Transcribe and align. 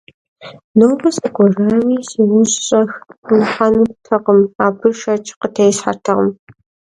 Нобэ 0.77 1.09
сыкӀуэсами, 1.17 1.97
си 2.09 2.21
ужь 2.37 2.55
щӀэх 2.65 2.91
нихьэнуӀатэкъым– 3.37 4.39
абы 4.65 4.89
шэч 4.99 5.25
къытесхьэртэкъым. 5.39 6.29